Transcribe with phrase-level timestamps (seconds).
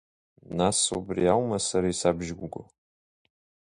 [0.57, 2.61] Нас убри аума сара исабжьуго?